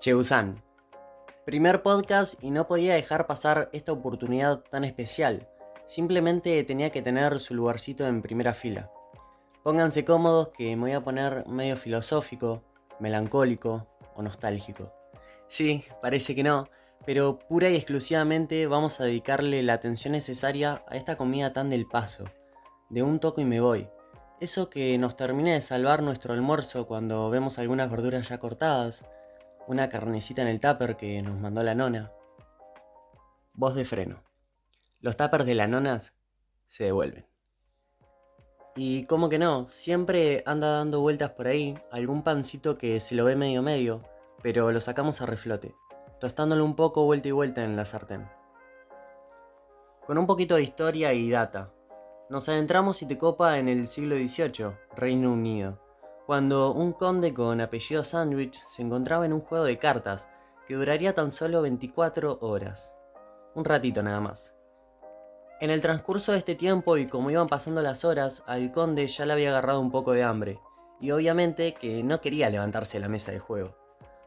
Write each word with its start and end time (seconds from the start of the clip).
Cheusan. 0.00 0.62
Primer 1.44 1.82
podcast 1.82 2.42
y 2.42 2.50
no 2.50 2.66
podía 2.66 2.94
dejar 2.94 3.26
pasar 3.26 3.68
esta 3.74 3.92
oportunidad 3.92 4.60
tan 4.70 4.84
especial. 4.84 5.46
Simplemente 5.84 6.64
tenía 6.64 6.88
que 6.88 7.02
tener 7.02 7.38
su 7.38 7.54
lugarcito 7.54 8.06
en 8.06 8.22
primera 8.22 8.54
fila. 8.54 8.90
Pónganse 9.62 10.06
cómodos 10.06 10.48
que 10.56 10.74
me 10.74 10.84
voy 10.84 10.92
a 10.92 11.04
poner 11.04 11.46
medio 11.46 11.76
filosófico, 11.76 12.64
melancólico 12.98 13.88
o 14.14 14.22
nostálgico. 14.22 14.90
Sí, 15.48 15.84
parece 16.00 16.34
que 16.34 16.44
no, 16.44 16.70
pero 17.04 17.38
pura 17.38 17.68
y 17.68 17.76
exclusivamente 17.76 18.66
vamos 18.66 19.00
a 19.00 19.04
dedicarle 19.04 19.62
la 19.62 19.74
atención 19.74 20.12
necesaria 20.12 20.82
a 20.88 20.96
esta 20.96 21.18
comida 21.18 21.52
tan 21.52 21.68
del 21.68 21.86
paso. 21.86 22.24
De 22.88 23.02
un 23.02 23.20
toco 23.20 23.42
y 23.42 23.44
me 23.44 23.60
voy. 23.60 23.86
Eso 24.40 24.70
que 24.70 24.96
nos 24.96 25.14
termina 25.14 25.52
de 25.52 25.60
salvar 25.60 26.02
nuestro 26.02 26.32
almuerzo 26.32 26.86
cuando 26.86 27.28
vemos 27.28 27.58
algunas 27.58 27.90
verduras 27.90 28.30
ya 28.30 28.38
cortadas, 28.38 29.04
una 29.70 29.88
carnecita 29.88 30.42
en 30.42 30.48
el 30.48 30.58
tupper 30.58 30.96
que 30.96 31.22
nos 31.22 31.38
mandó 31.38 31.62
la 31.62 31.76
nona. 31.76 32.10
Voz 33.54 33.76
de 33.76 33.84
freno. 33.84 34.24
Los 34.98 35.16
tuppers 35.16 35.46
de 35.46 35.54
las 35.54 35.68
nonas 35.68 36.16
se 36.66 36.84
devuelven. 36.84 37.24
Y 38.74 39.04
como 39.04 39.28
que 39.28 39.38
no, 39.38 39.68
siempre 39.68 40.42
anda 40.44 40.70
dando 40.70 41.00
vueltas 41.00 41.30
por 41.30 41.46
ahí 41.46 41.78
algún 41.92 42.24
pancito 42.24 42.76
que 42.76 42.98
se 42.98 43.14
lo 43.14 43.24
ve 43.24 43.36
medio 43.36 43.62
medio, 43.62 44.02
pero 44.42 44.72
lo 44.72 44.80
sacamos 44.80 45.20
a 45.20 45.26
reflote, 45.26 45.76
tostándolo 46.18 46.64
un 46.64 46.74
poco 46.74 47.04
vuelta 47.04 47.28
y 47.28 47.32
vuelta 47.32 47.62
en 47.62 47.76
la 47.76 47.86
sartén. 47.86 48.28
Con 50.04 50.18
un 50.18 50.26
poquito 50.26 50.56
de 50.56 50.64
historia 50.64 51.12
y 51.12 51.30
data, 51.30 51.72
nos 52.28 52.48
adentramos 52.48 53.02
y 53.02 53.06
te 53.06 53.16
copa 53.16 53.58
en 53.58 53.68
el 53.68 53.86
siglo 53.86 54.16
XVIII, 54.16 54.72
Reino 54.96 55.32
Unido, 55.32 55.80
cuando 56.30 56.72
un 56.72 56.92
conde 56.92 57.34
con 57.34 57.60
apellido 57.60 58.04
Sandwich 58.04 58.54
se 58.68 58.82
encontraba 58.82 59.26
en 59.26 59.32
un 59.32 59.40
juego 59.40 59.64
de 59.64 59.80
cartas 59.80 60.28
que 60.68 60.76
duraría 60.76 61.12
tan 61.12 61.32
solo 61.32 61.60
24 61.60 62.38
horas. 62.40 62.94
Un 63.56 63.64
ratito 63.64 64.00
nada 64.04 64.20
más. 64.20 64.54
En 65.60 65.70
el 65.70 65.80
transcurso 65.80 66.30
de 66.30 66.38
este 66.38 66.54
tiempo 66.54 66.96
y 66.98 67.06
como 67.06 67.32
iban 67.32 67.48
pasando 67.48 67.82
las 67.82 68.04
horas, 68.04 68.44
al 68.46 68.70
conde 68.70 69.08
ya 69.08 69.26
le 69.26 69.32
había 69.32 69.48
agarrado 69.48 69.80
un 69.80 69.90
poco 69.90 70.12
de 70.12 70.22
hambre, 70.22 70.60
y 71.00 71.10
obviamente 71.10 71.74
que 71.74 72.04
no 72.04 72.20
quería 72.20 72.48
levantarse 72.48 72.98
de 72.98 73.00
la 73.00 73.08
mesa 73.08 73.32
de 73.32 73.40
juego. 73.40 73.76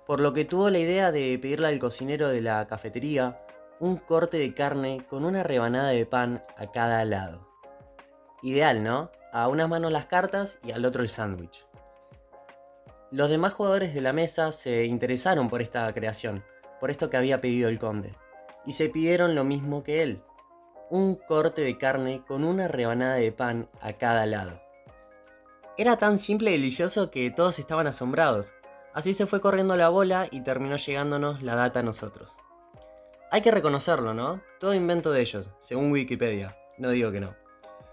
Por 0.06 0.20
lo 0.20 0.34
que 0.34 0.44
tuvo 0.44 0.70
la 0.70 0.80
idea 0.80 1.10
de 1.14 1.40
pedirle 1.42 1.70
al 1.70 1.80
cocinero 1.80 2.28
de 2.28 2.42
la 2.42 2.68
cafetería 2.68 3.46
un 3.80 3.96
corte 3.96 4.40
de 4.40 4.54
carne 4.54 5.08
con 5.10 5.24
una 5.24 5.42
rebanada 5.42 5.92
de 5.92 6.06
pan 6.06 6.44
a 6.58 6.70
cada 6.70 7.06
lado. 7.06 7.48
Ideal, 8.42 8.84
¿no? 8.84 9.10
A 9.32 9.48
una 9.48 9.70
mano 9.70 9.90
las 9.90 10.08
cartas 10.08 10.60
y 10.66 10.74
al 10.74 10.84
otro 10.84 11.02
el 11.02 11.08
sándwich. 11.08 11.66
Los 13.14 13.30
demás 13.30 13.54
jugadores 13.54 13.94
de 13.94 14.02
la 14.02 14.12
mesa 14.12 14.52
se 14.52 14.86
interesaron 14.86 15.48
por 15.48 15.62
esta 15.62 15.94
creación, 15.94 16.44
por 16.80 16.90
esto 16.90 17.12
que 17.12 17.18
había 17.18 17.42
pedido 17.42 17.70
el 17.70 17.78
conde, 17.78 18.16
y 18.66 18.74
se 18.74 18.90
pidieron 18.90 19.36
lo 19.36 19.44
mismo 19.44 19.84
que 19.84 20.02
él, 20.02 20.24
un 20.90 21.14
corte 21.14 21.62
de 21.62 21.78
carne 21.78 22.24
con 22.28 22.44
una 22.44 22.68
rebanada 22.68 23.14
de 23.14 23.32
pan 23.32 23.70
a 23.82 23.94
cada 23.94 24.26
lado. 24.26 24.60
Era 25.78 25.98
tan 25.98 26.18
simple 26.18 26.50
y 26.50 26.54
delicioso 26.54 27.12
que 27.12 27.30
todos 27.30 27.60
estaban 27.60 27.86
asombrados, 27.86 28.52
así 28.96 29.14
se 29.14 29.28
fue 29.28 29.42
corriendo 29.42 29.78
la 29.78 29.90
bola 29.90 30.26
y 30.32 30.42
terminó 30.42 30.78
llegándonos 30.78 31.44
la 31.44 31.54
data 31.54 31.82
a 31.82 31.84
nosotros. 31.84 32.36
Hay 33.30 33.42
que 33.42 33.52
reconocerlo, 33.52 34.16
¿no? 34.16 34.42
Todo 34.60 34.74
invento 34.74 35.12
de 35.12 35.22
ellos, 35.22 35.52
según 35.60 35.92
Wikipedia, 35.92 36.58
no 36.80 36.90
digo 36.90 37.12
que 37.12 37.20
no. 37.20 37.36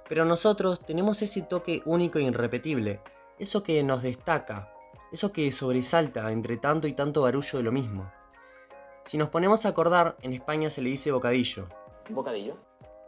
Pero 0.09 0.25
nosotros 0.25 0.81
tenemos 0.81 1.21
ese 1.21 1.43
toque 1.43 1.83
único 1.85 2.19
e 2.19 2.23
irrepetible, 2.23 3.03
eso 3.39 3.63
que 3.63 3.83
nos 3.83 4.03
destaca, 4.03 4.73
eso 5.13 5.33
que 5.33 5.51
sobresalta 5.53 6.31
entre 6.31 6.57
tanto 6.57 6.87
y 6.87 6.93
tanto 6.93 7.23
barullo 7.23 7.59
de 7.59 7.65
lo 7.65 7.73
mismo. 7.73 8.11
Si 9.05 9.19
nos 9.19 9.29
ponemos 9.29 9.65
a 9.65 9.71
acordar, 9.71 10.17
en 10.23 10.33
España 10.33 10.71
se 10.71 10.83
le 10.83 10.91
dice 10.91 11.11
bocadillo. 11.11 11.69
¿Bocadillo? 12.11 12.57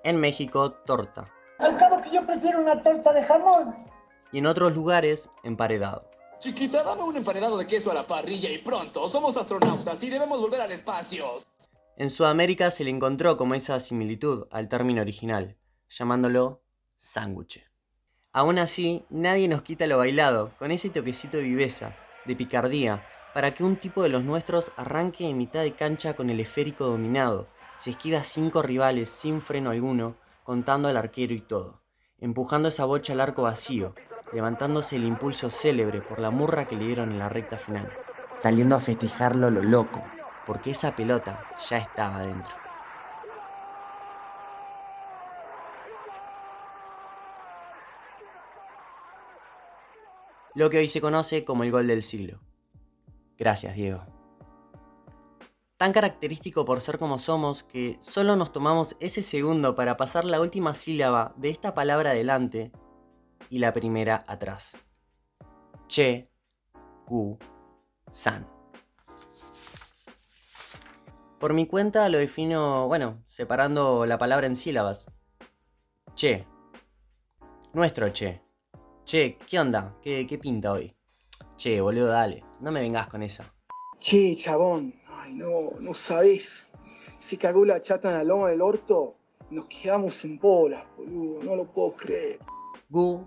En 0.04 0.18
México, 0.18 0.72
torta. 0.72 1.30
Al 1.58 1.76
cabo 1.78 2.02
que 2.02 2.12
yo 2.12 2.26
prefiero 2.26 2.60
una 2.60 2.82
torta 2.82 3.12
de 3.12 3.24
jamón. 3.24 3.74
Y 4.32 4.38
en 4.38 4.46
otros 4.46 4.72
lugares, 4.72 5.30
emparedado. 5.44 6.10
Chiquita, 6.38 6.82
dame 6.82 7.02
un 7.02 7.16
emparedado 7.16 7.56
de 7.56 7.66
queso 7.66 7.92
a 7.92 7.94
la 7.94 8.02
parrilla 8.02 8.50
y 8.50 8.58
pronto. 8.58 9.08
Somos 9.08 9.36
astronautas 9.36 10.02
y 10.02 10.10
debemos 10.10 10.40
volver 10.40 10.60
al 10.60 10.72
espacio. 10.72 11.36
En 11.96 12.10
Sudamérica 12.10 12.70
se 12.70 12.82
le 12.82 12.90
encontró 12.90 13.36
como 13.36 13.54
esa 13.54 13.78
similitud 13.78 14.48
al 14.50 14.68
término 14.68 15.02
original, 15.02 15.56
llamándolo 15.88 16.62
sándwich. 16.96 17.71
Aún 18.34 18.58
así, 18.58 19.04
nadie 19.10 19.46
nos 19.46 19.60
quita 19.60 19.86
lo 19.86 19.98
bailado, 19.98 20.52
con 20.58 20.70
ese 20.70 20.88
toquecito 20.88 21.36
de 21.36 21.42
viveza, 21.42 21.94
de 22.24 22.34
picardía, 22.34 23.04
para 23.34 23.52
que 23.52 23.62
un 23.62 23.76
tipo 23.76 24.02
de 24.02 24.08
los 24.08 24.24
nuestros 24.24 24.72
arranque 24.76 25.28
en 25.28 25.36
mitad 25.36 25.60
de 25.60 25.74
cancha 25.74 26.14
con 26.14 26.30
el 26.30 26.40
esférico 26.40 26.86
dominado, 26.86 27.48
se 27.76 27.90
esquiva 27.90 28.24
cinco 28.24 28.62
rivales 28.62 29.10
sin 29.10 29.42
freno 29.42 29.68
alguno, 29.68 30.16
contando 30.44 30.88
al 30.88 30.96
arquero 30.96 31.34
y 31.34 31.40
todo, 31.42 31.82
empujando 32.20 32.70
esa 32.70 32.86
bocha 32.86 33.12
al 33.12 33.20
arco 33.20 33.42
vacío, 33.42 33.94
levantándose 34.32 34.96
el 34.96 35.04
impulso 35.04 35.50
célebre 35.50 36.00
por 36.00 36.18
la 36.18 36.30
murra 36.30 36.66
que 36.66 36.76
le 36.76 36.86
dieron 36.86 37.12
en 37.12 37.18
la 37.18 37.28
recta 37.28 37.58
final. 37.58 37.92
Saliendo 38.34 38.76
a 38.76 38.80
festejarlo 38.80 39.50
lo 39.50 39.62
loco. 39.62 40.02
Porque 40.46 40.70
esa 40.70 40.96
pelota 40.96 41.44
ya 41.68 41.76
estaba 41.78 42.22
dentro. 42.22 42.61
Lo 50.54 50.70
que 50.70 50.78
hoy 50.78 50.88
se 50.88 51.00
conoce 51.00 51.44
como 51.44 51.64
el 51.64 51.70
gol 51.70 51.86
del 51.86 52.02
siglo. 52.02 52.40
Gracias, 53.36 53.74
Diego. 53.74 54.04
Tan 55.76 55.92
característico 55.92 56.64
por 56.64 56.80
ser 56.80 56.98
como 56.98 57.18
somos 57.18 57.64
que 57.64 57.96
solo 58.00 58.36
nos 58.36 58.52
tomamos 58.52 58.96
ese 59.00 59.20
segundo 59.20 59.74
para 59.74 59.96
pasar 59.96 60.24
la 60.24 60.40
última 60.40 60.74
sílaba 60.74 61.34
de 61.36 61.50
esta 61.50 61.74
palabra 61.74 62.10
adelante 62.10 62.70
y 63.48 63.58
la 63.58 63.72
primera 63.72 64.24
atrás. 64.28 64.78
Che, 65.88 66.30
Gu, 67.06 67.36
San. 68.08 68.46
Por 71.40 71.52
mi 71.52 71.66
cuenta 71.66 72.08
lo 72.08 72.18
defino, 72.18 72.86
bueno, 72.86 73.20
separando 73.26 74.06
la 74.06 74.18
palabra 74.18 74.46
en 74.46 74.54
sílabas. 74.54 75.10
Che. 76.14 76.46
Nuestro 77.72 78.12
che. 78.12 78.41
Che, 79.12 79.36
¿qué 79.46 79.60
onda? 79.60 79.94
¿Qué, 80.00 80.26
¿Qué 80.26 80.38
pinta 80.38 80.72
hoy? 80.72 80.90
Che, 81.56 81.82
boludo, 81.82 82.06
dale. 82.06 82.42
No 82.60 82.72
me 82.72 82.80
vengas 82.80 83.08
con 83.08 83.22
esa. 83.22 83.44
Che, 83.98 84.34
chabón. 84.36 84.94
Ay, 85.06 85.34
no, 85.34 85.72
no 85.80 85.92
sabés. 85.92 86.70
Se 87.18 87.36
cagó 87.36 87.66
la 87.66 87.78
chata 87.78 88.08
en 88.08 88.14
la 88.14 88.24
loma 88.24 88.48
del 88.48 88.62
orto. 88.62 89.16
Nos 89.50 89.66
quedamos 89.66 90.24
en 90.24 90.38
bolas, 90.38 90.86
boludo. 90.96 91.44
No 91.44 91.56
lo 91.56 91.70
puedo 91.70 91.92
creer. 91.94 92.38
Gu. 92.88 93.22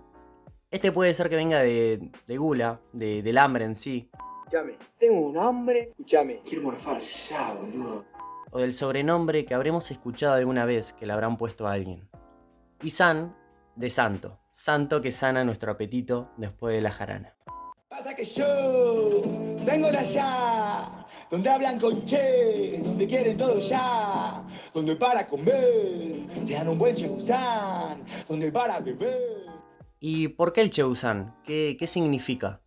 Este 0.72 0.92
puede 0.92 1.14
ser 1.14 1.30
que 1.30 1.36
venga 1.36 1.60
de, 1.60 2.10
de 2.26 2.38
gula, 2.38 2.82
de, 2.92 3.22
del 3.22 3.38
hambre 3.38 3.66
en 3.66 3.76
sí. 3.76 4.10
Escuchame, 4.40 4.80
tengo 4.98 5.20
un 5.20 5.38
hambre. 5.38 5.90
Escuchame, 5.92 6.42
quiero 6.44 6.64
morfar 6.64 7.00
ya, 7.00 7.54
boludo. 7.54 8.06
O 8.50 8.58
del 8.58 8.74
sobrenombre 8.74 9.46
que 9.46 9.54
habremos 9.54 9.92
escuchado 9.92 10.34
alguna 10.34 10.66
vez 10.66 10.94
que 10.94 11.06
le 11.06 11.14
habrán 11.14 11.38
puesto 11.38 11.68
a 11.68 11.74
alguien. 11.74 12.10
Y 12.82 12.90
San, 12.90 13.38
de 13.76 13.92
santo. 13.92 14.40
Santo 14.58 15.02
que 15.02 15.12
sana 15.12 15.44
nuestro 15.44 15.74
apetito 15.74 16.32
después 16.38 16.74
de 16.74 16.82
la 16.82 16.90
jarana. 16.90 17.36
Pasa 17.90 18.16
que 18.16 18.24
yo 18.24 19.22
vengo 19.66 19.92
de 19.92 19.98
allá, 19.98 21.06
donde 21.30 21.50
hablan 21.50 21.78
con 21.78 22.06
che, 22.06 22.80
donde 22.82 23.06
quieren 23.06 23.36
todo 23.36 23.60
ya, 23.60 24.42
donde 24.74 24.96
para 24.96 25.28
comer 25.28 26.26
te 26.48 26.54
dan 26.54 26.70
un 26.70 26.78
buen 26.78 26.96
donde 28.30 28.52
para 28.54 28.80
beber. 28.80 29.46
¿Y 30.00 30.30
por 30.30 30.54
qué 30.54 30.62
el 30.62 30.70
chegusán? 30.70 31.36
¿Qué, 31.44 31.76
¿Qué 31.78 31.86
significa? 31.86 32.62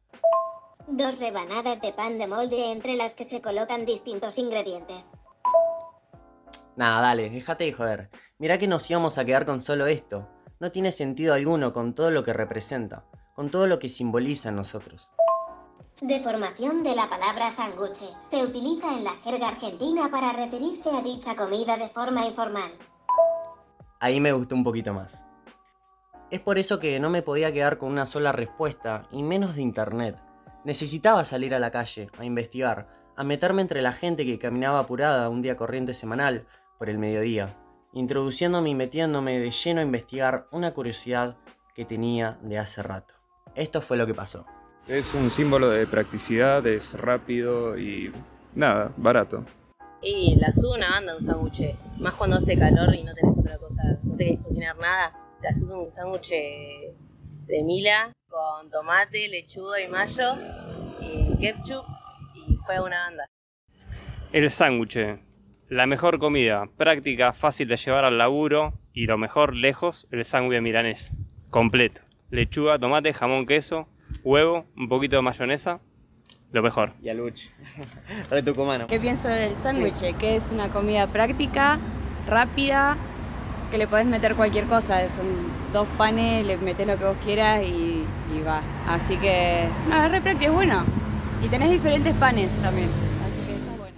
Dos 0.86 1.18
rebanadas 1.18 1.80
de 1.80 1.94
pan 1.94 2.18
de 2.18 2.28
molde 2.28 2.70
entre 2.70 2.96
las 2.96 3.14
que 3.14 3.24
se 3.24 3.40
colocan 3.40 3.86
distintos 3.86 4.36
ingredientes. 4.36 5.12
Nada, 6.76 7.00
dale, 7.00 7.30
déjate 7.30 7.64
de 7.64 7.72
joder. 7.72 8.10
Mirá 8.36 8.58
que 8.58 8.68
nos 8.68 8.88
íbamos 8.90 9.16
a 9.16 9.24
quedar 9.24 9.46
con 9.46 9.62
solo 9.62 9.86
esto 9.86 10.28
no 10.60 10.72
tiene 10.72 10.92
sentido 10.92 11.34
alguno 11.34 11.72
con 11.72 11.94
todo 11.94 12.10
lo 12.10 12.22
que 12.22 12.32
representa, 12.32 13.04
con 13.34 13.50
todo 13.50 13.66
lo 13.66 13.78
que 13.78 13.88
simboliza 13.88 14.48
en 14.48 14.56
nosotros. 14.56 15.08
Deformación 16.00 16.84
de 16.84 16.94
la 16.94 17.08
palabra 17.08 17.50
sanguche. 17.50 18.06
Se 18.20 18.44
utiliza 18.44 18.96
en 18.96 19.02
la 19.02 19.16
jerga 19.16 19.48
argentina 19.48 20.08
para 20.10 20.32
referirse 20.32 20.90
a 20.90 21.02
dicha 21.02 21.34
comida 21.34 21.76
de 21.76 21.88
forma 21.88 22.24
informal. 22.24 22.70
Ahí 23.98 24.20
me 24.20 24.32
gustó 24.32 24.54
un 24.54 24.62
poquito 24.62 24.94
más. 24.94 25.24
Es 26.30 26.40
por 26.40 26.58
eso 26.58 26.78
que 26.78 27.00
no 27.00 27.10
me 27.10 27.22
podía 27.22 27.52
quedar 27.52 27.78
con 27.78 27.90
una 27.90 28.06
sola 28.06 28.30
respuesta, 28.30 29.08
y 29.10 29.22
menos 29.22 29.56
de 29.56 29.62
internet. 29.62 30.16
Necesitaba 30.64 31.24
salir 31.24 31.54
a 31.54 31.58
la 31.58 31.70
calle, 31.70 32.08
a 32.18 32.24
investigar, 32.24 32.86
a 33.16 33.24
meterme 33.24 33.62
entre 33.62 33.82
la 33.82 33.92
gente 33.92 34.24
que 34.24 34.38
caminaba 34.38 34.78
apurada 34.78 35.28
un 35.28 35.42
día 35.42 35.56
corriente 35.56 35.94
semanal, 35.94 36.46
por 36.78 36.88
el 36.88 36.98
mediodía, 36.98 37.56
introduciéndome 37.92 38.70
y 38.70 38.74
metiéndome 38.74 39.38
de 39.38 39.50
lleno 39.50 39.80
a 39.80 39.84
investigar 39.84 40.46
una 40.50 40.72
curiosidad 40.72 41.36
que 41.74 41.84
tenía 41.84 42.38
de 42.42 42.58
hace 42.58 42.82
rato. 42.82 43.14
Esto 43.54 43.80
fue 43.80 43.96
lo 43.96 44.06
que 44.06 44.14
pasó. 44.14 44.46
Es 44.86 45.14
un 45.14 45.30
símbolo 45.30 45.68
de 45.70 45.86
practicidad, 45.86 46.66
es 46.66 46.94
rápido 46.94 47.78
y 47.78 48.12
nada, 48.54 48.92
barato. 48.96 49.44
Y 50.00 50.36
la 50.40 50.52
subo 50.52 50.74
una 50.74 50.90
banda 50.90 51.16
un 51.16 51.22
sándwich, 51.22 51.76
más 51.98 52.14
cuando 52.14 52.36
hace 52.36 52.56
calor 52.56 52.94
y 52.94 53.02
no 53.02 53.14
tenés 53.14 53.36
otra 53.36 53.58
cosa, 53.58 53.82
no 54.02 54.16
tenés 54.16 54.38
que 54.38 54.44
cocinar 54.44 54.76
nada, 54.78 55.12
te 55.40 55.48
haces 55.48 55.68
un 55.70 55.90
sándwich 55.90 56.30
de 56.30 57.62
mila 57.64 58.12
con 58.28 58.70
tomate, 58.70 59.28
lechuga 59.28 59.80
y 59.80 59.88
mayo 59.88 60.34
y 61.00 61.36
ketchup 61.38 61.84
y 62.34 62.56
fue 62.64 62.80
una 62.80 63.04
banda. 63.04 63.26
El 64.32 64.50
sándwich, 64.50 64.98
la 65.68 65.86
mejor 65.86 66.18
comida, 66.18 66.68
práctica, 66.76 67.32
fácil 67.32 67.68
de 67.68 67.76
llevar 67.76 68.04
al 68.04 68.18
laburo 68.18 68.74
y 68.92 69.06
lo 69.06 69.18
mejor 69.18 69.54
lejos, 69.54 70.06
el 70.10 70.24
sándwich 70.24 70.60
milanés, 70.60 71.12
completo. 71.50 72.02
Lechuga, 72.30 72.78
tomate, 72.78 73.12
jamón, 73.12 73.46
queso, 73.46 73.88
huevo, 74.22 74.66
un 74.76 74.88
poquito 74.88 75.16
de 75.16 75.22
mayonesa, 75.22 75.80
lo 76.52 76.62
mejor. 76.62 76.92
Y 77.02 77.08
aluche. 77.08 77.50
Re 78.30 78.42
tucumano. 78.42 78.86
¿Qué 78.86 78.98
pienso 78.98 79.28
del 79.28 79.54
sándwich? 79.54 80.16
Que 80.18 80.36
es 80.36 80.50
una 80.52 80.70
comida 80.70 81.06
práctica, 81.06 81.78
rápida, 82.26 82.96
que 83.70 83.78
le 83.78 83.86
podés 83.86 84.06
meter 84.06 84.34
cualquier 84.34 84.64
cosa. 84.64 85.06
Son 85.08 85.26
dos 85.72 85.86
panes, 85.98 86.46
le 86.46 86.56
metés 86.56 86.86
lo 86.86 86.96
que 86.96 87.04
vos 87.04 87.16
quieras 87.24 87.62
y, 87.62 88.04
va. 88.46 88.62
Así 88.86 89.16
que, 89.16 89.68
no, 89.88 90.04
es 90.04 90.10
re 90.10 90.20
práctico, 90.20 90.50
es 90.50 90.56
bueno. 90.56 90.84
Y 91.44 91.48
tenés 91.48 91.70
diferentes 91.70 92.14
panes 92.14 92.52
también. 92.62 92.88
Así 93.26 93.46
que 93.46 93.56
eso 93.56 93.70
es 93.70 93.78
bueno. 93.78 93.96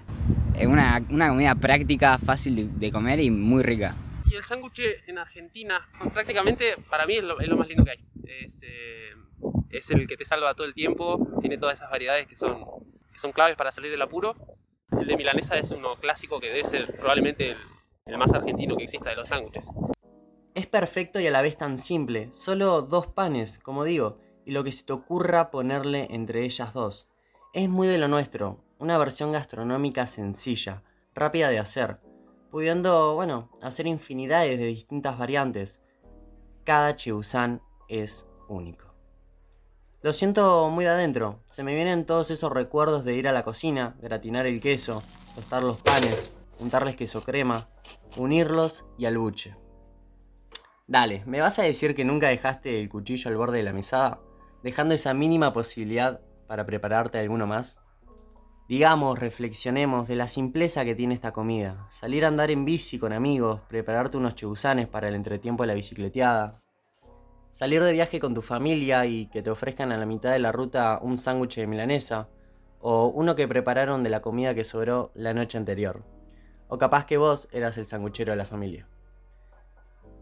Es 0.61 0.67
una, 0.67 1.03
una 1.09 1.31
comida 1.31 1.55
práctica, 1.55 2.19
fácil 2.19 2.79
de, 2.79 2.93
comer 2.93 3.19
y 3.19 3.31
muy 3.31 3.63
rica. 3.63 3.97
Y 4.31 4.35
el 4.37 4.43
sándwich 4.43 4.83
en 5.07 5.17
Argentina, 5.17 5.89
prácticamente 6.13 6.75
para 6.91 7.07
mí 7.07 7.17
es 7.17 7.25
lo, 7.25 7.57
más 7.57 7.67
lindo 7.67 7.83
que 7.83 7.93
hay. 7.93 8.05
Es, 8.27 8.61
eh, 8.63 9.15
es 9.71 9.91
el 9.91 10.07
que 10.07 10.19
te 10.19 10.27
salva 10.27 10.55
todo 10.55 10.67
el 10.67 10.75
tiempo, 10.75 11.27
tiene 11.41 11.57
todas 11.57 11.79
esas 11.79 11.91
variedades 11.91 12.27
que 12.27 12.37
son, 12.37 12.63
que 13.11 13.19
son 13.19 13.33
claves 13.33 13.57
para 13.57 13.71
salir 13.71 13.91
del 13.91 14.03
apuro. 14.03 14.35
El 15.01 15.07
de 15.07 15.17
milanesa 15.17 15.57
es 15.57 15.71
uno 15.71 15.97
clásico 15.97 16.39
que 16.39 16.49
debe 16.49 16.65
ser 16.65 16.95
probablemente 16.95 17.57
el, 18.05 18.19
más 18.19 18.35
argentino 18.35 18.77
que 18.77 18.85
exista 18.85 19.09
de 19.09 19.17
los 19.17 19.29
sándwiches. 19.29 19.67
Es 20.55 20.67
perfecto 20.67 21.21
y 21.21 21.27
a 21.27 21.31
la 21.31 21.41
vez 21.41 21.57
tan 21.57 21.79
simple, 21.79 22.29
solo 22.35 22.83
dos 22.83 23.07
panes, 23.07 23.59
como 23.61 23.85
digo, 23.85 24.19
y 24.45 24.51
lo 24.51 24.63
que 24.63 24.73
se 24.73 24.85
te 24.85 24.93
ocurra 24.93 25.51
ponerle 25.51 26.09
entre 26.11 26.45
ellas 26.45 26.75
dos. 26.75 27.09
Es 27.55 27.71
muy 27.71 27.89
de 27.89 27.97
lo 27.97 28.09
nuestro, 28.09 28.63
una 28.81 28.99
versión 28.99 29.31
gastronómica 29.31 30.07
sencilla, 30.07 30.83
rápida 31.15 31.51
de 31.51 31.59
hacer, 31.59 32.01
pudiendo, 32.51 33.15
bueno, 33.15 33.51
hacer 33.63 33.87
infinidades 33.87 34.59
de 34.59 34.67
distintas 34.67 35.19
variantes. 35.19 35.83
Cada 36.65 36.97
chiusán 36.97 37.63
es 37.89 38.27
único. 38.49 38.95
Lo 40.03 40.15
siento 40.15 40.71
muy 40.71 40.87
adentro. 40.87 41.43
Se 41.45 41.63
me 41.63 41.75
vienen 41.75 42.07
todos 42.07 42.31
esos 42.31 42.51
recuerdos 42.51 43.05
de 43.05 43.15
ir 43.15 43.29
a 43.29 43.33
la 43.33 43.45
cocina, 43.45 43.97
gratinar 44.01 44.47
el 44.47 44.63
queso, 44.63 45.03
tostar 45.35 45.63
los 45.63 45.83
panes, 45.83 46.31
untarles 46.59 46.97
queso 46.97 47.23
crema, 47.23 47.69
unirlos 48.17 48.87
y 48.97 49.05
al 49.05 49.19
buche. 49.19 49.57
Dale, 50.87 51.23
¿me 51.27 51.41
vas 51.41 51.59
a 51.59 51.65
decir 51.65 51.95
que 51.95 52.07
nunca 52.07 52.29
dejaste 52.29 52.81
el 52.81 52.89
cuchillo 52.89 53.29
al 53.29 53.37
borde 53.37 53.59
de 53.59 53.65
la 53.65 53.75
mesada? 53.75 54.21
Dejando 54.63 54.95
esa 54.95 55.13
mínima 55.13 55.53
posibilidad 55.53 56.23
para 56.47 56.65
prepararte 56.65 57.19
alguno 57.19 57.47
más? 57.47 57.79
Digamos, 58.71 59.19
reflexionemos 59.19 60.07
de 60.07 60.15
la 60.15 60.29
simpleza 60.29 60.85
que 60.85 60.95
tiene 60.95 61.13
esta 61.13 61.33
comida. 61.33 61.89
Salir 61.89 62.25
a 62.25 62.29
andar 62.29 62.53
en 62.53 62.65
bici 62.65 63.01
con 63.01 63.13
amigos, 63.13 63.63
prepararte 63.67 64.17
unos 64.17 64.37
chebusanes 64.37 64.87
para 64.87 65.09
el 65.09 65.17
entretiempo 65.17 65.65
de 65.65 65.67
la 65.67 65.75
bicicleteada, 65.75 66.55
Salir 67.51 67.83
de 67.83 67.93
viaje 67.93 68.21
con 68.21 68.33
tu 68.33 68.43
familia 68.43 69.07
y 69.07 69.27
que 69.27 69.43
te 69.43 69.51
ofrezcan 69.51 69.91
a 69.91 69.97
la 69.97 70.07
mitad 70.07 70.31
de 70.31 70.39
la 70.39 70.53
ruta 70.53 71.01
un 71.03 71.19
sándwich 71.19 71.57
de 71.57 71.67
milanesa, 71.67 72.29
o 72.79 73.09
uno 73.09 73.35
que 73.35 73.49
prepararon 73.49 74.05
de 74.05 74.11
la 74.11 74.23
comida 74.23 74.55
que 74.55 74.63
sobró 74.63 75.11
la 75.15 75.35
noche 75.35 75.59
anterior. 75.59 76.05
O 76.69 76.79
capaz 76.79 77.07
que 77.07 77.17
vos 77.17 77.49
eras 77.51 77.77
el 77.77 77.87
sanguchero 77.87 78.31
de 78.31 78.37
la 78.37 78.47
familia. 78.47 78.87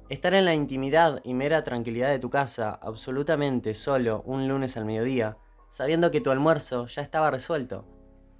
Estar 0.08 0.32
en 0.32 0.46
la 0.46 0.54
intimidad 0.54 1.20
y 1.22 1.34
mera 1.34 1.60
tranquilidad 1.60 2.08
de 2.08 2.18
tu 2.18 2.30
casa, 2.30 2.70
absolutamente 2.80 3.74
solo, 3.74 4.22
un 4.24 4.48
lunes 4.48 4.78
al 4.78 4.86
mediodía, 4.86 5.36
sabiendo 5.68 6.10
que 6.10 6.22
tu 6.22 6.30
almuerzo 6.30 6.86
ya 6.86 7.02
estaba 7.02 7.30
resuelto. 7.30 7.97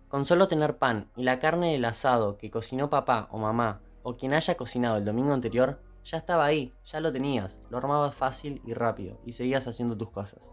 Con 0.08 0.24
solo 0.24 0.48
tener 0.48 0.78
pan 0.78 1.10
y 1.16 1.22
la 1.22 1.38
carne 1.38 1.72
del 1.72 1.84
asado 1.84 2.38
que 2.38 2.50
cocinó 2.50 2.88
papá 2.88 3.28
o 3.30 3.38
mamá, 3.38 3.82
o 4.02 4.16
quien 4.16 4.32
haya 4.32 4.56
cocinado 4.56 4.96
el 4.96 5.04
domingo 5.04 5.34
anterior, 5.34 5.82
ya 6.02 6.16
estaba 6.16 6.46
ahí, 6.46 6.72
ya 6.86 7.00
lo 7.00 7.12
tenías, 7.12 7.60
lo 7.68 7.76
armabas 7.76 8.14
fácil 8.14 8.62
y 8.64 8.72
rápido 8.72 9.20
y 9.26 9.32
seguías 9.32 9.68
haciendo 9.68 9.98
tus 9.98 10.10
cosas. 10.10 10.50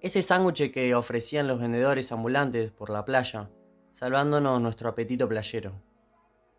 Ese 0.00 0.22
sándwich 0.22 0.70
que 0.70 0.94
ofrecían 0.94 1.48
los 1.48 1.58
vendedores 1.58 2.12
ambulantes 2.12 2.70
por 2.70 2.90
la 2.90 3.06
playa, 3.06 3.50
salvándonos 3.90 4.60
nuestro 4.60 4.90
apetito 4.90 5.26
playero. 5.26 5.80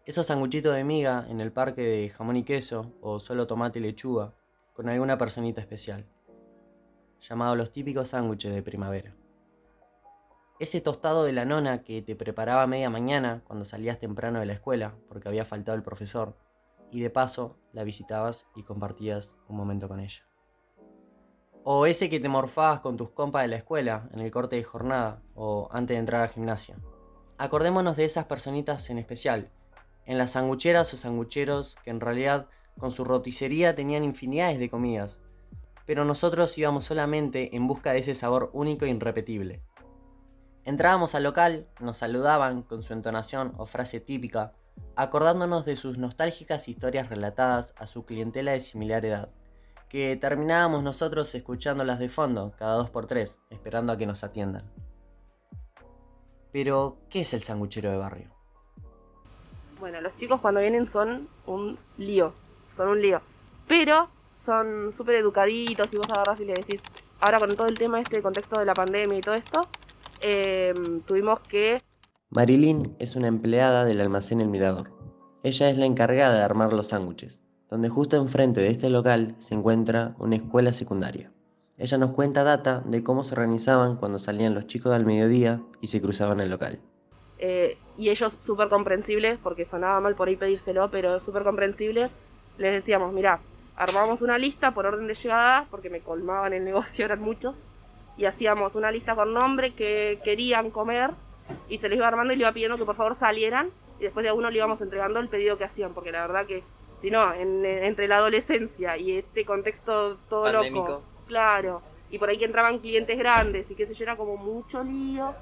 Esos 0.03 0.25
sanguchitos 0.25 0.75
de 0.75 0.83
miga 0.83 1.27
en 1.29 1.41
el 1.41 1.51
parque 1.51 1.81
de 1.81 2.09
jamón 2.09 2.37
y 2.37 2.43
queso 2.43 2.93
o 3.01 3.19
solo 3.19 3.45
tomate 3.45 3.77
y 3.77 3.83
lechuga 3.83 4.33
con 4.73 4.89
alguna 4.89 5.19
personita 5.19 5.61
especial, 5.61 6.07
llamados 7.21 7.55
los 7.55 7.71
típicos 7.71 8.09
sándwiches 8.09 8.53
de 8.53 8.63
primavera. 8.63 9.15
Ese 10.57 10.79
tostado 10.79 11.25
de 11.25 11.33
la 11.33 11.43
nona 11.43 11.83
que 11.83 12.01
te 12.01 12.15
preparaba 12.15 12.65
media 12.65 12.89
mañana 12.89 13.43
cuando 13.45 13.65
salías 13.65 13.99
temprano 13.99 14.39
de 14.39 14.45
la 14.45 14.53
escuela 14.53 14.95
porque 15.09 15.27
había 15.27 15.43
faltado 15.43 15.75
el 15.75 15.83
profesor 15.83 16.37
y 16.91 17.01
de 17.01 17.09
paso 17.09 17.57
la 17.73 17.83
visitabas 17.83 18.47
y 18.55 18.63
compartías 18.63 19.35
un 19.49 19.57
momento 19.57 19.89
con 19.89 19.99
ella. 19.99 20.23
O 21.65 21.85
ese 21.87 22.09
que 22.09 22.21
te 22.21 22.29
morfabas 22.29 22.79
con 22.79 22.95
tus 22.95 23.09
compas 23.09 23.41
de 23.41 23.49
la 23.49 23.57
escuela 23.57 24.07
en 24.13 24.21
el 24.21 24.31
corte 24.31 24.55
de 24.55 24.63
jornada 24.63 25.21
o 25.33 25.67
antes 25.71 25.95
de 25.95 25.99
entrar 25.99 26.21
al 26.21 26.29
gimnasio. 26.29 26.75
Acordémonos 27.37 27.97
de 27.97 28.05
esas 28.05 28.23
personitas 28.23 28.89
en 28.89 28.97
especial, 28.97 29.51
en 30.05 30.17
las 30.17 30.31
sangucheras 30.31 30.93
o 30.93 30.95
sangucheros 30.95 31.75
que 31.83 31.89
en 31.89 31.99
realidad 31.99 32.47
con 32.79 32.91
su 32.91 33.03
roticería 33.03 33.75
tenían 33.75 34.05
infinidades 34.05 34.59
de 34.59 34.69
comidas, 34.69 35.19
pero 35.85 36.05
nosotros 36.05 36.57
íbamos 36.57 36.85
solamente 36.85 37.57
en 37.57 37.67
busca 37.67 37.91
de 37.91 37.99
ese 37.99 38.13
sabor 38.13 38.51
único 38.53 38.85
e 38.85 38.89
irrepetible. 38.89 39.61
Entrábamos 40.65 41.13
al 41.13 41.21
local, 41.21 41.67
nos 41.79 41.97
saludaban 41.97 42.63
con 42.63 42.81
su 42.81 42.93
entonación 42.93 43.53
o 43.57 43.67
frase 43.67 43.99
típica, 43.99 44.53
acordándonos 44.95 45.63
de 45.63 45.75
sus 45.75 45.99
nostálgicas 45.99 46.67
historias 46.67 47.07
relatadas 47.07 47.75
a 47.77 47.85
su 47.85 48.03
clientela 48.03 48.53
de 48.53 48.61
similar 48.61 49.05
edad, 49.05 49.29
que 49.89 50.15
terminábamos 50.15 50.81
nosotros 50.81 51.35
escuchándolas 51.35 51.99
de 51.99 52.09
fondo 52.09 52.51
cada 52.57 52.77
dos 52.77 52.89
por 52.89 53.05
tres, 53.05 53.37
esperando 53.51 53.93
a 53.93 53.97
que 53.97 54.07
nos 54.07 54.23
atiendan. 54.23 54.63
Pero, 56.51 56.97
¿qué 57.11 57.21
es 57.21 57.33
el 57.35 57.43
sanguchero 57.43 57.91
de 57.91 57.97
barrio? 57.97 58.31
Bueno, 59.79 60.01
los 60.01 60.15
chicos 60.15 60.41
cuando 60.41 60.61
vienen 60.61 60.87
son 60.87 61.29
un 61.45 61.77
lío, 61.97 62.33
son 62.67 62.87
un 62.87 62.99
lío, 62.99 63.21
pero 63.67 64.09
son 64.33 64.91
súper 64.91 65.17
educaditos 65.17 65.93
y 65.93 65.97
vos 65.97 66.09
agarras 66.09 66.39
y 66.39 66.45
le 66.45 66.55
decís, 66.55 66.81
ahora 67.19 67.37
con 67.37 67.55
todo 67.55 67.67
el 67.67 67.77
tema 67.77 67.99
este 67.99 68.23
contexto 68.23 68.57
de 68.57 68.65
la 68.65 68.73
pandemia 68.73 69.19
y 69.19 69.21
todo 69.21 69.35
esto, 69.35 69.69
eh, 70.27 70.73
tuvimos 71.05 71.39
que 71.41 71.83
Marilyn 72.31 72.95
es 72.97 73.15
una 73.15 73.27
empleada 73.27 73.85
del 73.85 74.01
almacén 74.01 74.41
El 74.41 74.47
Mirador. 74.47 74.89
Ella 75.43 75.69
es 75.69 75.77
la 75.77 75.85
encargada 75.85 76.33
de 76.33 76.41
armar 76.41 76.73
los 76.73 76.87
sándwiches, 76.87 77.43
donde 77.69 77.89
justo 77.89 78.17
enfrente 78.17 78.59
de 78.61 78.69
este 78.69 78.89
local 78.89 79.35
se 79.37 79.53
encuentra 79.53 80.15
una 80.17 80.37
escuela 80.37 80.73
secundaria. 80.73 81.31
Ella 81.77 81.99
nos 81.99 82.09
cuenta 82.09 82.43
data 82.43 82.81
de 82.87 83.03
cómo 83.03 83.23
se 83.23 83.35
organizaban 83.35 83.97
cuando 83.97 84.17
salían 84.17 84.55
los 84.55 84.65
chicos 84.65 84.93
al 84.93 85.05
mediodía 85.05 85.61
y 85.79 85.87
se 85.87 86.01
cruzaban 86.01 86.39
el 86.39 86.49
local. 86.49 86.79
Eh, 87.37 87.77
y 87.95 88.09
ellos 88.09 88.33
súper 88.39 88.69
comprensibles, 88.69 89.37
porque 89.37 89.65
sonaba 89.65 90.01
mal 90.01 90.15
por 90.15 90.27
ahí 90.27 90.37
pedírselo, 90.37 90.89
pero 90.89 91.19
súper 91.19 91.43
comprensibles, 91.43 92.09
les 92.57 92.73
decíamos, 92.73 93.13
mira, 93.13 93.41
armamos 93.75 94.23
una 94.23 94.39
lista 94.39 94.73
por 94.73 94.87
orden 94.87 95.05
de 95.05 95.13
llegada, 95.13 95.67
porque 95.69 95.91
me 95.91 95.99
colmaban 95.99 96.53
el 96.53 96.65
negocio, 96.65 97.05
eran 97.05 97.21
muchos, 97.21 97.57
y 98.17 98.25
hacíamos 98.25 98.75
una 98.75 98.91
lista 98.91 99.15
con 99.15 99.33
nombre 99.33 99.73
que 99.73 100.19
querían 100.23 100.71
comer 100.71 101.11
y 101.69 101.77
se 101.77 101.89
les 101.89 101.97
iba 101.97 102.07
armando 102.07 102.33
y 102.33 102.37
le 102.37 102.43
iba 102.43 102.51
pidiendo 102.51 102.77
que 102.77 102.85
por 102.85 102.95
favor 102.95 103.15
salieran 103.15 103.71
y 103.99 104.03
después 104.03 104.23
de 104.23 104.29
a 104.29 104.33
uno 104.33 104.49
le 104.49 104.57
íbamos 104.57 104.81
entregando 104.81 105.19
el 105.19 105.29
pedido 105.29 105.57
que 105.57 105.63
hacían, 105.63 105.93
porque 105.93 106.11
la 106.11 106.21
verdad 106.21 106.45
que 106.45 106.63
si 106.99 107.11
no, 107.11 107.33
entre 107.33 108.07
la 108.07 108.17
adolescencia 108.17 108.97
y 108.97 109.17
este 109.17 109.45
contexto 109.45 110.17
todo 110.29 110.51
loco, 110.51 111.03
claro, 111.27 111.81
y 112.09 112.17
por 112.17 112.29
ahí 112.29 112.37
que 112.37 112.45
entraban 112.45 112.79
clientes 112.79 113.17
grandes 113.17 113.69
y 113.69 113.75
que 113.75 113.85
se 113.85 113.93
llena 113.93 114.15
como 114.15 114.37
mucho 114.37 114.83
lío, 114.83 115.33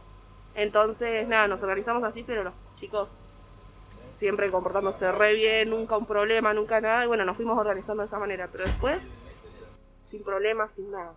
entonces 0.55 1.27
nada, 1.27 1.47
nos 1.47 1.61
organizamos 1.63 2.03
así, 2.03 2.23
pero 2.23 2.43
los 2.43 2.53
chicos 2.75 3.11
siempre 4.17 4.49
comportándose 4.49 5.11
re 5.11 5.33
bien, 5.33 5.69
nunca 5.69 5.97
un 5.97 6.05
problema, 6.05 6.53
nunca 6.53 6.79
nada, 6.81 7.03
y 7.03 7.07
bueno, 7.07 7.25
nos 7.25 7.35
fuimos 7.35 7.57
organizando 7.57 8.01
de 8.01 8.07
esa 8.07 8.19
manera, 8.19 8.49
pero 8.51 8.63
después, 8.63 9.01
sin 10.05 10.23
problemas, 10.23 10.71
sin 10.71 10.91
nada. 10.91 11.13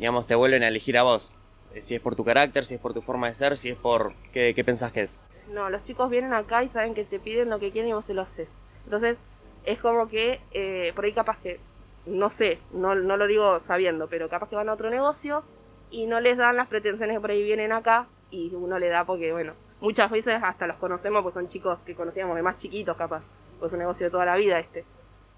Digamos, 0.00 0.26
te 0.26 0.34
vuelven 0.34 0.62
a 0.62 0.68
elegir 0.68 0.96
a 0.96 1.02
vos. 1.02 1.30
Eh, 1.74 1.82
si 1.82 1.94
es 1.94 2.00
por 2.00 2.16
tu 2.16 2.24
carácter, 2.24 2.64
si 2.64 2.74
es 2.74 2.80
por 2.80 2.94
tu 2.94 3.02
forma 3.02 3.26
de 3.26 3.34
ser, 3.34 3.54
si 3.58 3.68
es 3.68 3.76
por 3.76 4.14
qué, 4.32 4.54
qué 4.54 4.64
pensás 4.64 4.92
que 4.92 5.02
es. 5.02 5.20
No, 5.52 5.68
los 5.68 5.82
chicos 5.82 6.08
vienen 6.08 6.32
acá 6.32 6.64
y 6.64 6.68
saben 6.68 6.94
que 6.94 7.04
te 7.04 7.20
piden 7.20 7.50
lo 7.50 7.58
que 7.58 7.70
quieren 7.70 7.90
y 7.90 7.92
vos 7.92 8.06
se 8.06 8.14
lo 8.14 8.22
haces. 8.22 8.48
Entonces, 8.84 9.18
es 9.66 9.78
como 9.78 10.08
que 10.08 10.40
eh, 10.52 10.94
por 10.96 11.04
ahí 11.04 11.12
capaz 11.12 11.36
que, 11.42 11.60
no 12.06 12.30
sé, 12.30 12.60
no, 12.72 12.94
no 12.94 13.18
lo 13.18 13.26
digo 13.26 13.60
sabiendo, 13.60 14.08
pero 14.08 14.30
capaz 14.30 14.48
que 14.48 14.56
van 14.56 14.70
a 14.70 14.72
otro 14.72 14.88
negocio 14.88 15.44
y 15.90 16.06
no 16.06 16.18
les 16.18 16.38
dan 16.38 16.56
las 16.56 16.68
pretensiones 16.68 17.16
que 17.16 17.20
por 17.20 17.32
ahí 17.32 17.42
vienen 17.42 17.70
acá 17.70 18.06
y 18.30 18.54
uno 18.54 18.78
le 18.78 18.88
da 18.88 19.04
porque, 19.04 19.32
bueno, 19.32 19.52
muchas 19.82 20.10
veces 20.10 20.40
hasta 20.42 20.66
los 20.66 20.78
conocemos, 20.78 21.22
pues 21.22 21.34
son 21.34 21.48
chicos 21.48 21.80
que 21.80 21.94
conocíamos 21.94 22.36
de 22.36 22.42
más 22.42 22.56
chiquitos 22.56 22.96
capaz, 22.96 23.22
pues 23.58 23.68
es 23.68 23.74
un 23.74 23.80
negocio 23.80 24.06
de 24.06 24.10
toda 24.10 24.24
la 24.24 24.36
vida 24.36 24.58
este, 24.60 24.86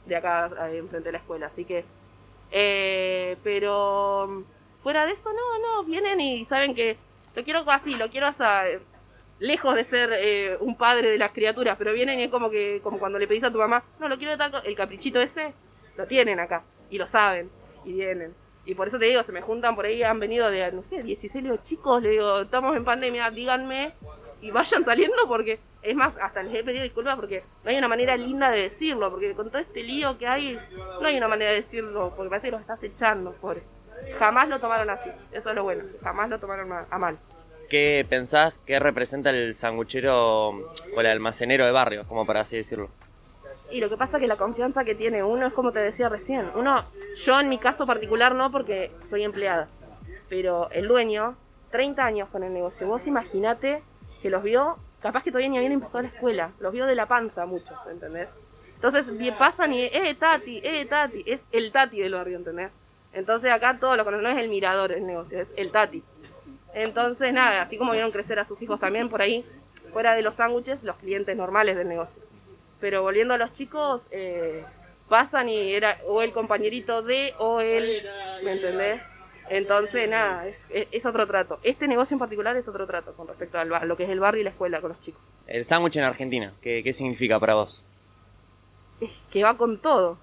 de 0.06 0.14
acá 0.14 0.48
enfrente 0.70 1.08
de 1.08 1.12
la 1.14 1.18
escuela, 1.18 1.46
así 1.46 1.64
que... 1.64 1.84
eh, 2.52 3.36
pero 3.42 4.44
fuera 4.82 5.06
de 5.06 5.12
eso, 5.12 5.30
no, 5.32 5.58
no, 5.58 5.84
vienen 5.84 6.20
y 6.20 6.44
saben 6.44 6.74
que 6.74 6.98
lo 7.34 7.42
quiero 7.42 7.64
así, 7.70 7.94
lo 7.94 8.10
quiero 8.10 8.26
hasta 8.26 8.64
lejos 9.38 9.74
de 9.74 9.84
ser 9.84 10.10
eh, 10.12 10.56
un 10.60 10.76
padre 10.76 11.10
de 11.10 11.18
las 11.18 11.32
criaturas, 11.32 11.76
pero 11.78 11.92
vienen 11.92 12.20
y 12.20 12.24
es 12.24 12.30
como 12.30 12.50
que 12.50 12.80
como 12.82 12.98
cuando 12.98 13.18
le 13.18 13.26
pedís 13.26 13.44
a 13.44 13.50
tu 13.50 13.58
mamá, 13.58 13.82
no, 13.98 14.08
lo 14.08 14.18
quiero 14.18 14.36
tal 14.36 14.50
co-". 14.50 14.62
el 14.64 14.76
caprichito 14.76 15.20
ese, 15.20 15.54
lo 15.96 16.06
tienen 16.06 16.38
acá 16.38 16.62
y 16.90 16.98
lo 16.98 17.06
saben 17.06 17.50
y 17.84 17.92
vienen. 17.92 18.34
Y 18.64 18.74
por 18.76 18.86
eso 18.86 18.98
te 18.98 19.06
digo, 19.06 19.22
se 19.24 19.32
me 19.32 19.40
juntan 19.40 19.74
por 19.74 19.86
ahí, 19.86 20.02
han 20.02 20.20
venido 20.20 20.48
de, 20.50 20.70
no 20.70 20.82
sé, 20.82 21.02
16, 21.02 21.42
le 21.42 21.50
digo, 21.50 21.62
chicos, 21.64 22.02
le 22.02 22.10
digo, 22.10 22.42
estamos 22.42 22.76
en 22.76 22.84
pandemia, 22.84 23.30
díganme 23.30 23.94
y 24.42 24.50
vayan 24.50 24.84
saliendo 24.84 25.16
porque, 25.26 25.58
es 25.80 25.94
más, 25.96 26.14
hasta 26.20 26.42
les 26.42 26.54
he 26.54 26.62
pedido 26.64 26.82
disculpas 26.82 27.16
porque 27.16 27.42
no 27.64 27.70
hay 27.70 27.78
una 27.78 27.88
manera 27.88 28.14
linda 28.16 28.50
de 28.50 28.62
decirlo, 28.62 29.10
porque 29.10 29.34
con 29.34 29.48
todo 29.50 29.58
este 29.62 29.82
lío 29.82 30.18
que 30.18 30.26
hay, 30.26 30.58
no 31.00 31.06
hay 31.06 31.16
una 31.16 31.28
manera 31.28 31.50
de 31.50 31.56
decirlo, 31.56 32.12
porque 32.14 32.28
parece 32.28 32.48
que 32.48 32.52
los 32.52 32.60
estás 32.60 32.82
echando, 32.82 33.32
pobre. 33.32 33.62
Jamás 34.18 34.48
lo 34.48 34.58
tomaron 34.60 34.90
así, 34.90 35.08
eso 35.30 35.48
es 35.50 35.54
lo 35.56 35.62
bueno, 35.62 35.84
jamás 36.02 36.28
lo 36.28 36.38
tomaron 36.38 36.68
ma- 36.68 36.86
a 36.90 36.98
mal. 36.98 37.18
¿Qué 37.70 38.04
pensás 38.08 38.58
que 38.66 38.78
representa 38.80 39.30
el 39.30 39.54
sanguchero 39.54 40.48
o 40.48 41.00
el 41.00 41.06
almacenero 41.06 41.64
de 41.64 41.72
barrio, 41.72 42.04
como 42.06 42.26
para 42.26 42.40
así 42.40 42.56
decirlo? 42.56 42.90
Y 43.70 43.80
lo 43.80 43.88
que 43.88 43.96
pasa 43.96 44.18
es 44.18 44.20
que 44.20 44.26
la 44.26 44.36
confianza 44.36 44.84
que 44.84 44.94
tiene 44.94 45.22
uno 45.22 45.46
es 45.46 45.52
como 45.54 45.72
te 45.72 45.78
decía 45.78 46.10
recién. 46.10 46.50
Uno, 46.54 46.84
yo 47.14 47.40
en 47.40 47.48
mi 47.48 47.56
caso 47.58 47.86
particular 47.86 48.34
no 48.34 48.50
porque 48.52 48.90
soy 49.00 49.22
empleada, 49.22 49.68
pero 50.28 50.68
el 50.72 50.88
dueño, 50.88 51.36
30 51.70 52.04
años 52.04 52.28
con 52.28 52.42
el 52.42 52.52
negocio. 52.52 52.86
Vos 52.86 53.06
imaginate 53.06 53.82
que 54.22 54.30
los 54.30 54.42
vio, 54.42 54.78
capaz 55.02 55.24
que 55.24 55.30
todavía 55.30 55.50
ni 55.50 55.58
habían 55.58 55.72
empezado 55.72 56.02
la 56.02 56.08
escuela, 56.08 56.52
los 56.60 56.72
vio 56.72 56.86
de 56.86 56.94
la 56.94 57.06
panza 57.06 57.44
muchos, 57.44 57.76
¿entendés? 57.90 58.28
Entonces 58.76 59.06
pasan 59.38 59.72
y, 59.72 59.82
eh, 59.82 60.16
Tati, 60.18 60.60
eh, 60.64 60.86
Tati, 60.86 61.22
es 61.26 61.44
el 61.52 61.72
Tati 61.72 62.00
del 62.00 62.14
barrio, 62.14 62.36
¿entendés? 62.36 62.70
Entonces 63.12 63.52
acá 63.52 63.76
todo 63.78 63.96
lo 63.96 64.04
conocen, 64.04 64.24
no 64.24 64.30
es 64.30 64.38
el 64.38 64.48
mirador 64.48 64.92
el 64.92 65.06
negocio, 65.06 65.40
es 65.40 65.48
el 65.56 65.70
Tati. 65.70 66.02
Entonces 66.72 67.32
nada, 67.32 67.62
así 67.62 67.76
como 67.76 67.92
vieron 67.92 68.10
crecer 68.12 68.38
a 68.38 68.44
sus 68.44 68.62
hijos 68.62 68.80
también 68.80 69.08
por 69.08 69.20
ahí, 69.20 69.44
fuera 69.92 70.14
de 70.14 70.22
los 70.22 70.34
sándwiches, 70.34 70.82
los 70.82 70.96
clientes 70.96 71.36
normales 71.36 71.76
del 71.76 71.88
negocio. 71.88 72.22
Pero 72.80 73.02
volviendo 73.02 73.34
a 73.34 73.38
los 73.38 73.52
chicos, 73.52 74.06
eh, 74.10 74.64
pasan 75.08 75.48
y 75.48 75.74
era 75.74 75.98
o 76.06 76.22
el 76.22 76.32
compañerito 76.32 77.02
de 77.02 77.34
o 77.38 77.60
el, 77.60 78.02
¿me 78.42 78.52
entendés? 78.52 79.02
Entonces, 79.56 80.08
nada, 80.08 80.46
es, 80.46 80.66
es- 80.70 81.04
otro 81.06 81.26
trato. 81.26 81.58
Este 81.62 81.86
negocio 81.86 82.14
en 82.14 82.18
particular 82.18 82.56
es 82.56 82.66
otro 82.68 82.86
trato 82.86 83.12
con 83.14 83.28
respecto 83.28 83.58
al 83.58 83.68
ba- 83.70 83.84
lo 83.84 83.96
que 83.96 84.04
es 84.04 84.10
el 84.10 84.18
barrio 84.20 84.40
y 84.40 84.44
la 84.44 84.50
escuela 84.50 84.80
con 84.80 84.88
los 84.90 85.00
chicos. 85.00 85.20
El 85.46 85.64
sándwich 85.64 85.96
en 85.96 86.04
Argentina, 86.04 86.52
¿qué, 86.62 86.82
qué 86.82 86.92
significa 86.92 87.38
para 87.38 87.54
vos? 87.54 87.84
Que 89.30 89.42
va 89.42 89.56
con 89.56 89.78
todo. 89.78 90.18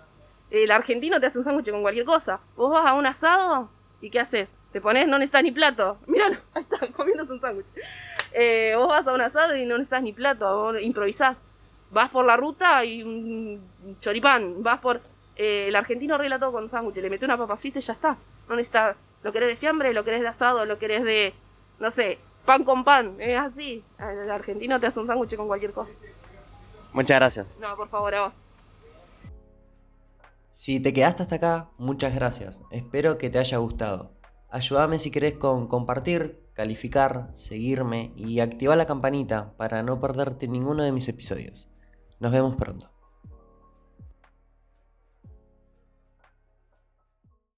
El 0.52 0.72
argentino 0.72 1.20
te 1.20 1.28
hace 1.28 1.38
un 1.38 1.44
sándwich 1.44 1.70
con 1.70 1.82
cualquier 1.82 2.06
cosa. 2.06 2.40
Vos 2.56 2.72
vas 2.72 2.86
a 2.88 2.94
un 2.94 3.06
asado 3.06 3.70
y 4.02 4.10
¿qué 4.10 4.20
haces? 4.20 4.50
Te 4.72 4.80
pones, 4.82 5.08
no 5.08 5.18
necesitas 5.18 5.44
ni 5.44 5.52
plato. 5.52 5.98
Míralo, 6.08 6.38
ahí 6.54 6.62
está, 6.64 6.88
comiéndose 6.88 7.34
un 7.34 7.42
sándwich. 7.42 7.68
Eh, 8.32 8.74
vos 8.78 8.88
vas 8.88 9.06
a 9.08 9.14
un 9.14 9.22
asado 9.22 9.56
y 9.56 9.66
no 9.66 9.76
necesitas 9.78 10.02
ni 10.02 10.14
plato, 10.14 10.56
vos 10.64 10.76
improvisás. 10.82 11.42
Vas 11.92 12.10
por 12.10 12.24
la 12.26 12.38
ruta 12.38 12.86
y 12.86 13.04
un 13.04 13.98
choripán. 14.00 14.64
Vas 14.64 14.80
por. 14.80 15.02
eh, 15.36 15.66
el 15.68 15.76
argentino 15.76 16.16
arregla 16.16 16.40
todo 16.40 16.52
con 16.54 16.70
sándwich. 16.70 16.96
Le 16.98 17.10
mete 17.10 17.26
una 17.26 17.38
papa 17.38 17.58
frita 17.58 17.80
y 17.80 17.82
ya 17.82 17.94
está. 17.94 18.18
No 18.48 18.56
necesita. 18.56 18.96
Lo 19.24 19.32
querés 19.34 19.50
de 19.50 19.56
fiambre, 19.56 19.94
lo 19.94 20.04
querés 20.04 20.22
de 20.22 20.28
asado, 20.28 20.66
lo 20.66 20.80
querés 20.80 21.04
de. 21.04 21.34
No 21.80 21.92
sé, 21.92 22.20
pan 22.46 22.64
con 22.64 22.84
pan. 22.84 23.16
Es 23.20 23.38
así. 23.38 23.84
El 24.00 24.30
argentino 24.32 24.80
te 24.80 24.88
hace 24.88 25.00
un 25.00 25.08
sándwich 25.08 25.36
con 25.36 25.48
cualquier 25.48 25.72
cosa. 25.72 25.92
Muchas 26.94 27.20
gracias. 27.20 27.56
No, 27.60 27.76
por 27.76 27.90
favor, 27.90 28.16
a 28.16 28.22
vos. 28.26 28.34
Si 30.50 30.80
te 30.80 30.94
quedaste 30.94 31.24
hasta 31.24 31.36
acá, 31.36 31.70
muchas 31.78 32.16
gracias. 32.16 32.62
Espero 32.72 33.18
que 33.18 33.30
te 33.30 33.40
haya 33.40 33.58
gustado. 33.58 34.12
Ayúdame 34.50 34.98
si 34.98 35.12
querés 35.12 35.36
con 35.36 35.68
compartir, 35.68 36.40
calificar, 36.54 37.30
seguirme 37.34 38.14
y 38.16 38.40
activar 38.40 38.78
la 38.78 38.88
campanita 38.88 39.54
para 39.58 39.84
no 39.84 40.00
perderte 40.00 40.48
ninguno 40.48 40.84
de 40.84 40.92
mis 40.92 41.08
episodios. 41.08 41.70
Nos 42.20 42.32
vemos 42.32 42.56
pronto. 42.56 42.90